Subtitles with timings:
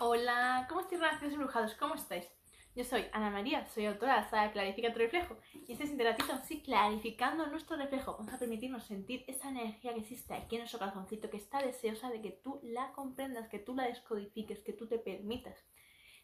[0.00, 1.74] Hola, ¿cómo estáis relacionados embrujados?
[1.74, 2.24] ¿Cómo estáis?
[2.76, 5.36] Yo soy Ana María, soy autora de Clarifica tu reflejo
[5.66, 5.90] y este es
[6.44, 8.16] sí, clarificando nuestro reflejo.
[8.16, 12.10] Vamos a permitirnos sentir esa energía que existe aquí en nuestro corazoncito, que está deseosa
[12.10, 15.58] de que tú la comprendas, que tú la descodifiques, que tú te permitas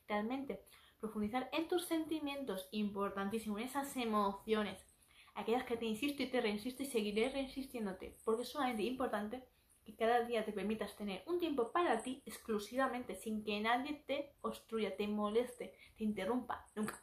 [0.06, 0.62] realmente
[1.00, 4.86] profundizar en tus sentimientos, importantísimo, en esas emociones,
[5.34, 9.42] aquellas que te insisto y te reinsisto y seguiré reinsistiéndote, porque es sumamente importante
[9.84, 14.34] que cada día te permitas tener un tiempo para ti exclusivamente, sin que nadie te
[14.40, 17.02] obstruya, te moleste, te interrumpa, nunca.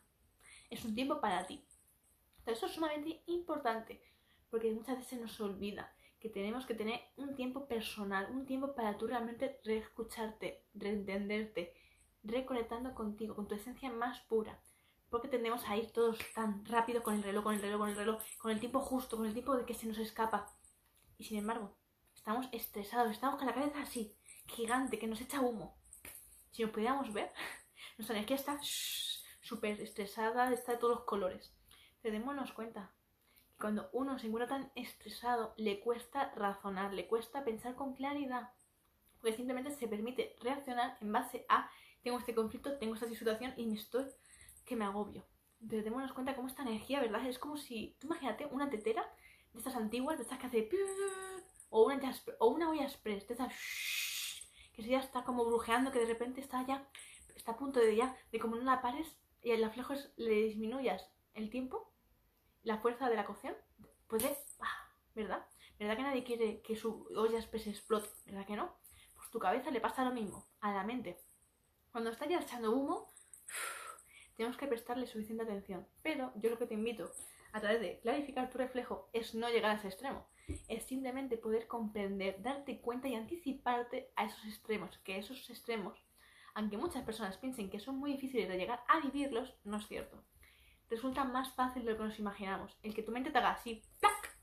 [0.69, 1.65] Es un tiempo para ti.
[2.45, 4.01] eso es sumamente importante,
[4.49, 8.75] porque muchas veces se nos olvida que tenemos que tener un tiempo personal, un tiempo
[8.75, 11.73] para tú realmente reescucharte, reentenderte,
[12.23, 14.61] reconectando contigo, con tu esencia más pura.
[15.09, 17.95] Porque tendemos a ir todos tan rápido con el reloj, con el reloj, con el
[17.95, 20.45] reloj, con el tiempo justo, con el tiempo de que se nos escapa.
[21.17, 21.75] Y sin embargo,
[22.15, 24.15] estamos estresados, estamos con la cabeza así,
[24.47, 25.77] gigante, que nos echa humo.
[26.51, 27.31] Si nos pudiéramos ver,
[27.97, 31.53] nuestra energía está súper estresada, está de todos los colores.
[32.01, 32.91] Pero démonos cuenta
[33.53, 38.49] que cuando uno se encuentra tan estresado, le cuesta razonar, le cuesta pensar con claridad.
[39.19, 41.69] Porque simplemente se permite reaccionar en base a
[42.03, 44.05] tengo este conflicto, tengo esta situación y me estoy
[44.65, 45.25] que me agobio.
[45.61, 47.25] Entonces démonos cuenta cómo esta energía, ¿verdad?
[47.27, 49.07] Es como si, tú imagínate una tetera
[49.53, 50.63] de estas antiguas, de estas que hace
[51.71, 53.53] o una, o una olla express, de estas
[54.73, 56.87] que ya está como brujeando, que de repente está ya,
[57.35, 61.09] está a punto de ya, de como no la pares y el aflejo le disminuyas
[61.33, 61.91] el tiempo,
[62.63, 63.55] la fuerza de la cocción,
[64.07, 64.37] puede,
[65.15, 65.45] ¿verdad?
[65.79, 68.09] ¿Verdad que nadie quiere que su olla express explote?
[68.25, 68.77] ¿Verdad que no?
[69.15, 71.19] Pues tu cabeza le pasa lo mismo, a la mente.
[71.91, 73.09] Cuando está ya echando humo,
[74.35, 75.87] tenemos que prestarle suficiente atención.
[76.03, 77.11] Pero yo lo que te invito
[77.53, 80.27] a través de clarificar tu reflejo es no llegar a ese extremo.
[80.67, 84.97] Es simplemente poder comprender, darte cuenta y anticiparte a esos extremos.
[84.99, 85.97] Que esos extremos,
[86.53, 90.23] aunque muchas personas piensen que son muy difíciles de llegar a vivirlos, no es cierto.
[90.89, 92.77] Resulta más fácil de lo que nos imaginamos.
[92.83, 94.37] El que tu mente te haga así, ¡plac!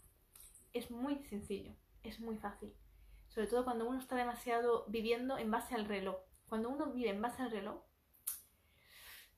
[0.72, 2.72] Es muy sencillo, es muy fácil.
[3.28, 6.16] Sobre todo cuando uno está demasiado viviendo en base al reloj
[6.48, 7.82] cuando uno vive en base al reloj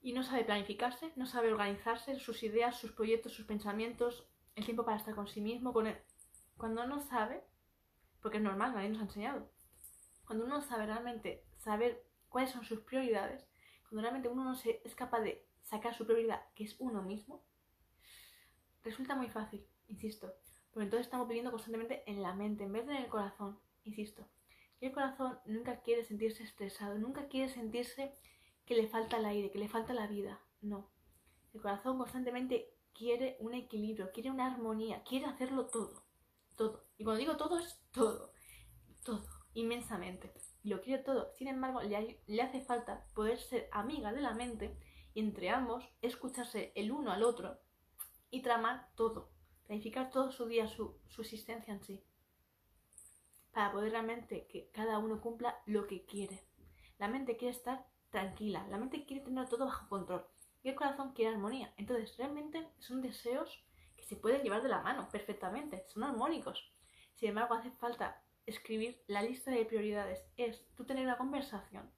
[0.03, 4.85] y no sabe planificarse, no sabe organizarse, sus ideas, sus proyectos, sus pensamientos, el tiempo
[4.85, 5.95] para estar con sí mismo, con
[6.57, 7.43] cuando no sabe,
[8.21, 9.51] porque es normal, nadie nos ha enseñado,
[10.27, 13.47] cuando uno sabe realmente saber cuáles son sus prioridades,
[13.89, 17.45] cuando realmente uno no se, es capaz de sacar su prioridad, que es uno mismo,
[18.83, 20.33] resulta muy fácil, insisto,
[20.71, 24.27] porque entonces estamos viviendo constantemente en la mente en vez de en el corazón, insisto.
[24.81, 28.15] Y el corazón nunca quiere sentirse estresado, nunca quiere sentirse
[28.71, 30.41] que le falta el aire, que le falta la vida.
[30.61, 30.93] No.
[31.53, 36.05] El corazón constantemente quiere un equilibrio, quiere una armonía, quiere hacerlo todo.
[36.55, 36.85] Todo.
[36.97, 38.33] Y cuando digo todo es todo.
[39.05, 39.27] Todo.
[39.55, 40.33] Inmensamente.
[40.63, 41.33] Y lo quiere todo.
[41.37, 44.79] Sin embargo, le, le hace falta poder ser amiga de la mente
[45.15, 47.59] y entre ambos escucharse el uno al otro
[48.31, 49.33] y tramar todo.
[49.67, 52.05] Planificar todo su día, su, su existencia en sí
[53.51, 56.47] para poder realmente que cada uno cumpla lo que quiere.
[56.99, 60.27] La mente quiere estar tranquila, la mente quiere tener todo bajo control
[60.63, 61.73] y el corazón quiere armonía.
[61.77, 63.65] Entonces, realmente son deseos
[63.97, 66.73] que se pueden llevar de la mano perfectamente, son armónicos.
[67.15, 70.25] Sin embargo, hace falta escribir la lista de prioridades.
[70.37, 71.91] Es tú tener una conversación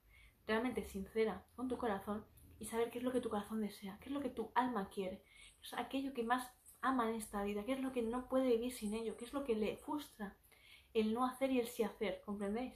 [0.45, 2.25] realmente sincera con tu corazón
[2.59, 4.89] y saber qué es lo que tu corazón desea, qué es lo que tu alma
[4.89, 5.23] quiere,
[5.59, 6.51] qué es aquello que más
[6.81, 9.33] ama en esta vida, qué es lo que no puede vivir sin ello, qué es
[9.33, 10.37] lo que le frustra,
[10.93, 12.73] el no hacer y el sí hacer, ¿comprendéis?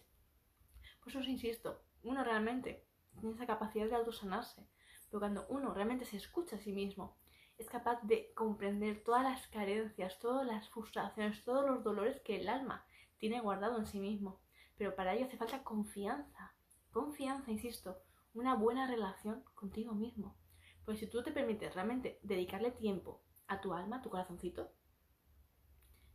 [0.99, 2.86] Por eso os insisto, uno realmente
[3.17, 4.67] tiene esa capacidad de autosanarse,
[5.09, 7.17] pero cuando uno realmente se escucha a sí mismo,
[7.57, 12.49] es capaz de comprender todas las carencias, todas las frustraciones, todos los dolores que el
[12.49, 12.85] alma
[13.17, 14.39] tiene guardado en sí mismo.
[14.77, 16.53] Pero para ello hace falta confianza,
[16.91, 17.97] confianza, insisto,
[18.33, 20.37] una buena relación contigo mismo.
[20.85, 24.71] Pues si tú te permites realmente dedicarle tiempo a tu alma, a tu corazoncito,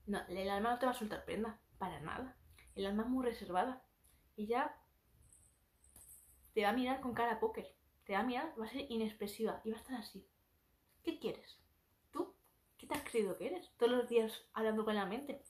[0.06, 2.36] no, el alma no te va a soltar prenda para nada.
[2.74, 3.82] El alma es muy reservada.
[4.36, 4.76] Y ya
[6.52, 7.74] te va a mirar con cara a póker.
[8.04, 10.26] Te va a mirar, va a ser inexpresiva y va a estar así.
[11.02, 11.58] ¿Qué quieres?
[12.10, 12.34] ¿Tú?
[12.76, 13.70] ¿Qué te has creído que eres?
[13.76, 15.42] Todos los días hablando con la mente.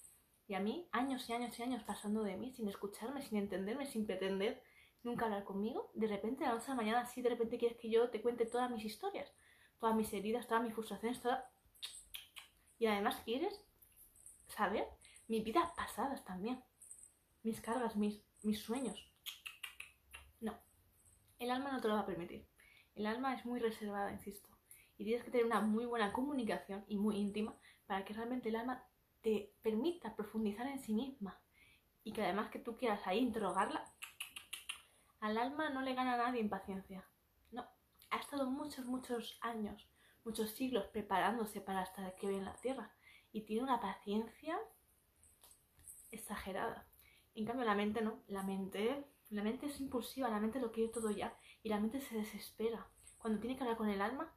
[0.48, 3.86] Y a mí, años y años y años pasando de mí, sin escucharme, sin entenderme,
[3.86, 4.62] sin pretender
[5.02, 5.90] nunca hablar conmigo.
[5.94, 8.20] De repente, a la noche de la mañana, así de repente quieres que yo te
[8.20, 9.32] cuente todas mis historias,
[9.78, 11.44] todas mis heridas, todas mis frustraciones, todas...
[12.78, 13.64] Y además quieres
[14.48, 14.86] saber
[15.28, 16.62] mis vidas pasadas también,
[17.42, 19.11] mis cargas, mis, mis sueños.
[21.42, 22.46] El alma no te lo va a permitir.
[22.94, 24.48] El alma es muy reservada, insisto.
[24.96, 28.54] Y tienes que tener una muy buena comunicación y muy íntima para que realmente el
[28.54, 28.86] alma
[29.22, 31.42] te permita profundizar en sí misma.
[32.04, 33.84] Y que además que tú quieras ahí interrogarla,
[35.18, 37.04] Al alma no le gana a nadie impaciencia.
[37.50, 37.66] No,
[38.10, 39.88] ha estado muchos, muchos años,
[40.24, 42.94] muchos siglos preparándose para estar aquí en la Tierra.
[43.32, 44.56] Y tiene una paciencia
[46.12, 46.86] exagerada.
[47.34, 48.22] En cambio, la mente no.
[48.28, 51.36] La mente, la mente es impulsiva, la mente lo quiere todo ya.
[51.62, 52.86] Y la mente se desespera.
[53.18, 54.32] Cuando tiene que hablar con el alma,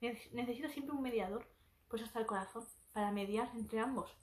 [0.00, 1.48] necesita siempre un mediador.
[1.88, 4.16] Pues está el corazón, para mediar entre ambos.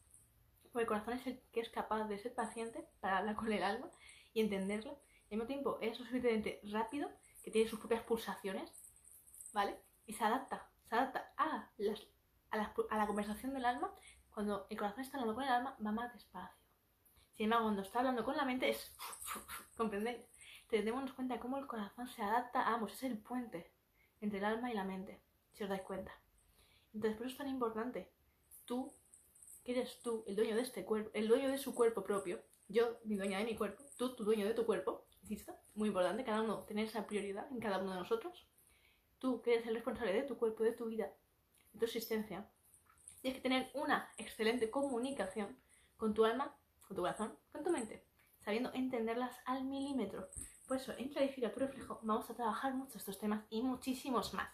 [0.72, 3.64] Porque el corazón es el que es capaz de ser paciente para hablar con el
[3.64, 3.90] alma
[4.34, 5.02] y entenderlo.
[5.30, 7.10] Y al mismo tiempo es suficientemente rápido
[7.44, 8.72] que tiene sus propias pulsaciones,
[9.54, 9.76] ¿vale?
[10.06, 11.72] Y se adapta, se adapta a,
[12.52, 12.58] a,
[12.98, 13.92] la, conversación del alma.
[14.34, 16.61] Cuando el corazón está hablando con el alma, va más despacio.
[17.36, 18.92] Sin embargo, cuando está hablando con la mente es...
[19.78, 20.20] ¿Comprendéis?
[20.70, 23.72] Tenemos cuenta de cómo el corazón se adapta a ambos, es el puente
[24.22, 26.12] entre el alma y la mente, si os dais cuenta.
[26.94, 28.10] Entonces, por eso es tan importante.
[28.66, 28.94] Tú,
[29.64, 33.00] que eres tú, el dueño de este cuerpo, el dueño de su cuerpo propio, yo,
[33.04, 36.42] mi dueña de mi cuerpo, tú, tu dueño de tu cuerpo, insisto, muy importante, cada
[36.42, 38.48] uno tener esa prioridad en cada uno de nosotros.
[39.20, 41.12] Tú, que eres el responsable de tu cuerpo, de tu vida,
[41.74, 42.50] de tu existencia,
[43.22, 45.58] tienes que tener una excelente comunicación
[45.98, 46.56] con tu alma,
[46.92, 48.06] con tu corazón, con tu mente,
[48.40, 50.28] sabiendo entenderlas al milímetro.
[50.68, 54.50] Por eso, en Clarifica tu reflejo vamos a trabajar mucho estos temas y muchísimos más.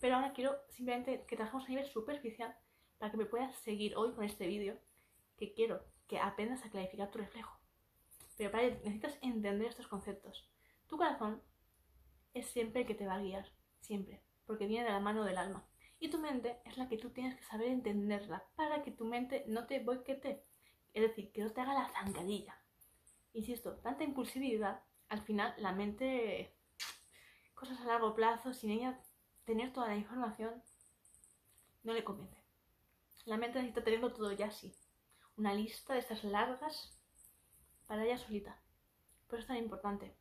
[0.00, 2.56] Pero ahora quiero simplemente que trabajemos a nivel superficial
[2.98, 4.76] para que me puedas seguir hoy con este vídeo,
[5.36, 7.56] que quiero que aprendas a clarificar tu reflejo.
[8.36, 10.50] Pero para ello necesitas entender estos conceptos.
[10.88, 11.40] Tu corazón
[12.34, 13.46] es siempre el que te va a guiar,
[13.78, 15.64] siempre, porque viene de la mano del alma.
[16.00, 19.44] Y tu mente es la que tú tienes que saber entenderla para que tu mente
[19.46, 20.44] no te boiquete,
[20.94, 22.58] es decir, que no te haga la zancadilla.
[23.32, 26.54] Insisto, tanta impulsividad, al final la mente,
[27.54, 29.00] cosas a largo plazo, sin ella
[29.44, 30.62] tener toda la información,
[31.82, 32.36] no le convence.
[33.24, 34.74] La mente necesita tenerlo todo ya así.
[35.36, 36.98] Una lista de estas largas
[37.86, 38.60] para ella solita.
[39.26, 40.16] Por eso es tan importante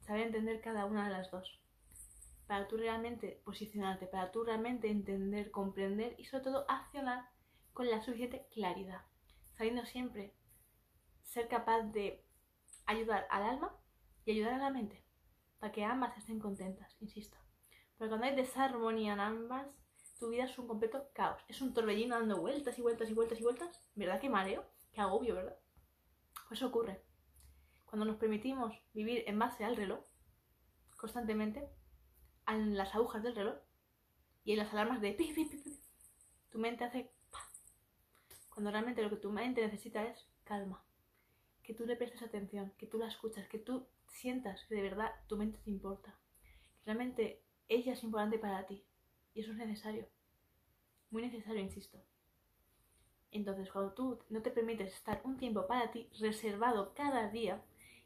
[0.00, 1.60] saber entender cada una de las dos.
[2.46, 7.28] Para tú realmente posicionarte, para tú realmente entender, comprender y sobre todo accionar
[7.72, 9.02] con la suficiente claridad.
[9.56, 10.34] Sabiendo siempre
[11.22, 12.24] ser capaz de
[12.86, 13.76] ayudar al alma
[14.24, 15.04] y ayudar a la mente.
[15.58, 17.36] Para que ambas estén contentas, insisto.
[17.96, 19.66] Porque cuando hay desarmonía en ambas,
[20.18, 21.42] tu vida es un completo caos.
[21.48, 23.90] Es un torbellino dando vueltas y vueltas y vueltas y vueltas.
[23.94, 24.64] ¿Verdad que mareo?
[24.92, 25.56] Qué agobio, ¿verdad?
[26.48, 27.02] Pues eso ocurre.
[27.84, 30.04] Cuando nos permitimos vivir en base al reloj,
[30.96, 31.68] constantemente,
[32.46, 33.56] en las agujas del reloj
[34.44, 35.62] y en las alarmas de pi, pi, pi,
[36.50, 37.12] tu mente hace
[38.54, 40.84] cuando realmente lo que tu mente necesita es calma,
[41.62, 45.12] que tú le prestes atención, que tú la escuchas, que tú sientas que de verdad
[45.26, 46.16] tu mente te importa,
[46.78, 48.84] que realmente ella es importante para ti.
[49.34, 50.08] Y eso es necesario,
[51.10, 51.98] muy necesario, insisto.
[53.32, 57.60] Entonces, cuando tú no te permites estar un tiempo para ti reservado cada día,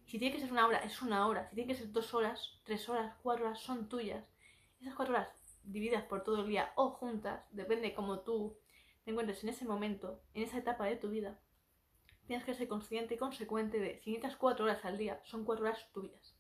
[0.07, 2.59] si tiene que ser una hora, es una hora, si tiene que ser dos horas,
[2.65, 4.25] tres horas, cuatro horas, son tuyas.
[4.81, 5.29] Esas cuatro horas
[5.65, 8.57] divididas por todo el día o juntas, depende como tú
[9.09, 11.41] te encuentres en ese momento, en esa etapa de tu vida,
[12.27, 15.65] tienes que ser consciente y consecuente de si necesitas cuatro horas al día, son cuatro
[15.65, 16.37] horas tuyas.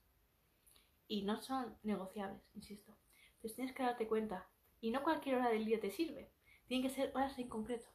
[1.06, 2.94] Y no son negociables, insisto.
[3.36, 4.50] Entonces tienes que darte cuenta.
[4.82, 6.30] Y no cualquier hora del día te sirve.
[6.66, 7.88] Tienen que ser horas en concreto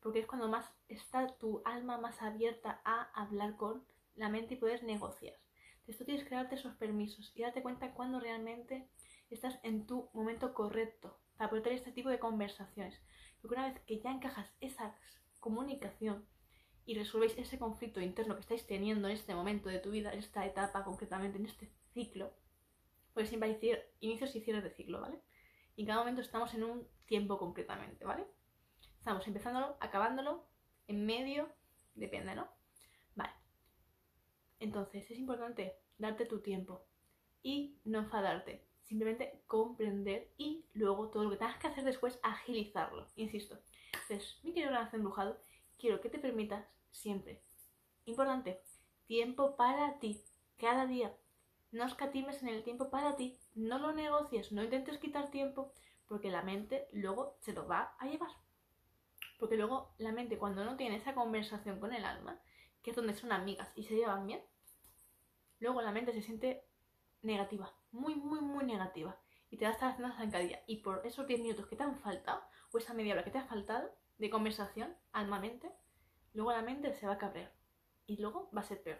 [0.00, 3.86] porque es cuando más está tu alma más abierta a hablar con
[4.16, 5.36] la mente y poder negociar.
[5.74, 8.88] Entonces tú tienes que darte esos permisos y darte cuenta cuando realmente
[9.30, 13.00] estás en tu momento correcto para poder tener este tipo de conversaciones.
[13.44, 14.96] Porque una vez que ya encajas esa
[15.38, 16.26] comunicación
[16.86, 20.20] y resolvéis ese conflicto interno que estáis teniendo en este momento de tu vida, en
[20.20, 22.32] esta etapa concretamente, en este ciclo,
[23.12, 25.20] pues siempre hay inicios y cierres de ciclo, ¿vale?
[25.76, 28.26] Y en cada momento estamos en un tiempo concretamente, ¿vale?
[28.96, 30.48] Estamos empezándolo, acabándolo,
[30.86, 31.54] en medio,
[31.94, 32.48] depende, ¿no?
[33.14, 33.34] Vale.
[34.58, 36.86] Entonces es importante darte tu tiempo
[37.42, 38.66] y no enfadarte.
[38.84, 43.06] Simplemente comprender y luego todo lo que tengas que hacer después, agilizarlo.
[43.16, 43.58] Insisto.
[43.92, 45.38] Entonces, mi querido gran embrujado,
[45.78, 47.42] quiero que te permitas siempre.
[48.04, 48.62] Importante,
[49.06, 50.22] tiempo para ti,
[50.56, 51.16] cada día.
[51.72, 55.72] No escatimes en el tiempo para ti, no lo negocies, no intentes quitar tiempo,
[56.06, 58.30] porque la mente luego se lo va a llevar.
[59.38, 62.40] Porque luego la mente cuando no tiene esa conversación con el alma,
[62.82, 64.42] que es donde son amigas y se llevan bien,
[65.58, 66.64] luego la mente se siente
[67.22, 69.18] negativa, muy, muy, muy negativa.
[69.50, 70.60] Y te va a estar haciendo zancadilla.
[70.66, 73.38] Y por esos 10 minutos que te han faltado, o esa media hora que te
[73.38, 75.72] ha faltado de conversación, alma-mente,
[76.32, 77.54] luego la mente se va a cabrear.
[78.06, 78.98] Y luego va a ser peor.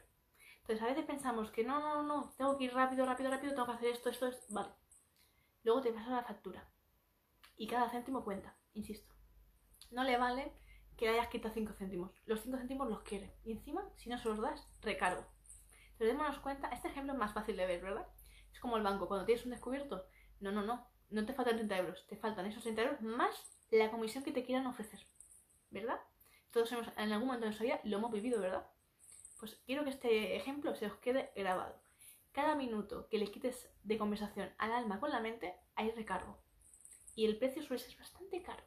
[0.60, 3.66] Entonces a veces pensamos que no, no, no, tengo que ir rápido, rápido, rápido, tengo
[3.66, 4.46] que hacer esto, esto, esto.
[4.50, 4.70] Vale.
[5.64, 6.70] Luego te pasa la factura.
[7.56, 9.12] Y cada céntimo cuenta, insisto.
[9.90, 10.52] No le vale
[10.96, 12.12] que le hayas quitado 5 céntimos.
[12.26, 13.36] Los 5 céntimos los quiere.
[13.44, 15.26] Y encima, si no se los das, recargo.
[15.98, 18.06] Pero démonos cuenta, este ejemplo es más fácil de ver, ¿verdad?
[18.54, 20.06] Es como el banco, cuando tienes un descubierto,
[20.40, 23.90] no, no, no, no te faltan 30 euros, te faltan esos 30 euros más la
[23.90, 25.00] comisión que te quieran ofrecer,
[25.70, 26.00] ¿verdad?
[26.50, 28.66] Todos hemos, en algún momento de nuestra vida lo hemos vivido, ¿verdad?
[29.38, 31.76] Pues quiero que este ejemplo se os quede grabado.
[32.32, 36.38] Cada minuto que le quites de conversación al alma con la mente, hay recargo.
[37.14, 38.62] Y el precio suele ser bastante caro.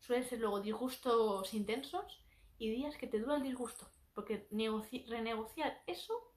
[0.00, 2.24] Suelen ser luego disgustos intensos
[2.58, 3.90] y días que te dura el disgusto.
[4.14, 4.48] Porque
[5.08, 6.29] renegociar eso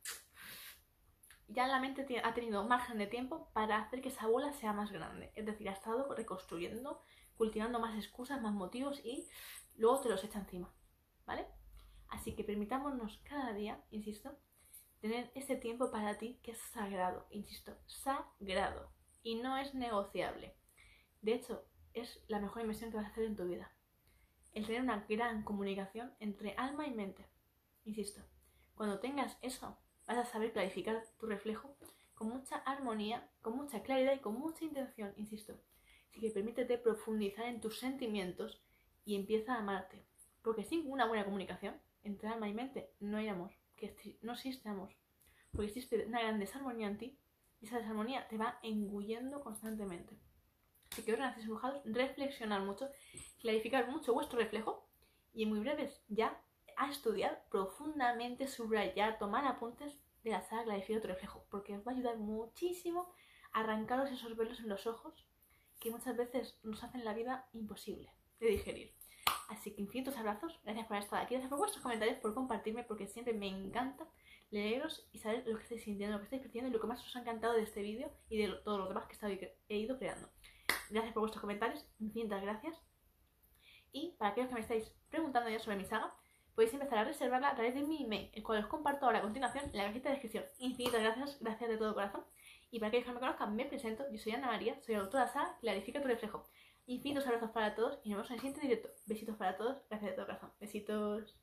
[1.54, 4.92] ya la mente ha tenido margen de tiempo para hacer que esa bola sea más
[4.92, 5.32] grande.
[5.36, 7.02] Es decir, ha estado reconstruyendo,
[7.38, 9.28] cultivando más excusas, más motivos y
[9.76, 10.74] luego te los echa encima.
[11.26, 11.48] ¿Vale?
[12.10, 14.38] Así que permitámonos cada día, insisto,
[15.00, 18.92] tener ese tiempo para ti que es sagrado, insisto, sagrado
[19.22, 20.56] y no es negociable.
[21.22, 23.72] De hecho, es la mejor inversión que vas a hacer en tu vida.
[24.54, 27.28] El tener una gran comunicación entre alma y mente.
[27.86, 28.22] Insisto,
[28.76, 31.76] cuando tengas eso, vas a saber clarificar tu reflejo
[32.16, 35.60] con mucha armonía, con mucha claridad y con mucha intención, insisto.
[36.10, 38.62] Así que permítete profundizar en tus sentimientos
[39.06, 40.06] y empieza a amarte.
[40.42, 44.70] Porque sin una buena comunicación entre alma y mente no hay amor, que no existe
[44.70, 44.96] amor.
[45.52, 47.18] Porque existe una gran desarmonía en ti
[47.62, 50.20] y esa desarmonía te va engullendo constantemente.
[50.92, 52.90] Así que ahora, embrujados, reflexionar mucho,
[53.40, 54.88] clarificar mucho vuestro reflejo
[55.34, 56.40] y en muy breves ya
[56.88, 61.92] a estudiar profundamente, subrayar, tomar apuntes de la saga Clarifica tu reflejo, porque os va
[61.92, 63.14] a ayudar muchísimo
[63.52, 65.28] a arrancaros esos velos en los ojos
[65.80, 68.10] que muchas veces nos hacen la vida imposible
[68.40, 68.96] de digerir.
[69.50, 73.08] Así que infinitos abrazos, gracias por estar aquí, gracias por vuestros comentarios, por compartirme, porque
[73.08, 74.08] siempre me encanta
[74.50, 77.06] leeros y saber lo que estáis sintiendo, lo que estáis percibiendo y lo que más
[77.06, 80.30] os ha encantado de este vídeo y de todos los demás que he ido creando.
[80.90, 82.78] Gracias por vuestros comentarios, infinitas gracias.
[83.92, 86.16] Y para aquellos que me estáis preguntando ya sobre mi saga,
[86.56, 89.22] podéis empezar a reservarla a través de mi email, el cual os comparto ahora a
[89.22, 90.46] continuación en la cajita de descripción.
[90.60, 92.24] Infinitas gracias, gracias de todo corazón.
[92.72, 95.28] Y para aquellos que no me conozcan, me presento, yo soy Ana María, soy la
[95.28, 96.46] saga Clarifica tu reflejo.
[96.86, 98.90] Infinitos abrazos para todos y nos vemos en el siguiente directo.
[99.06, 100.52] Besitos para todos, gracias de todo corazón.
[100.60, 101.43] Besitos.